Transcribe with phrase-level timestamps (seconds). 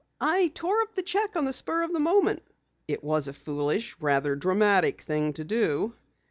[0.19, 2.41] "I tore up the cheque on the spur of the moment."
[2.87, 5.93] "It was a foolish, rather dramatic thing to do.